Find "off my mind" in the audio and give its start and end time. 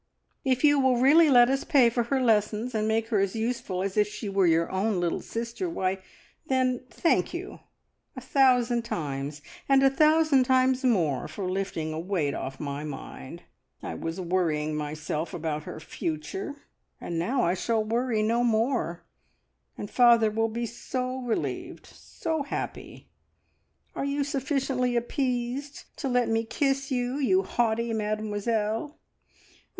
12.33-13.43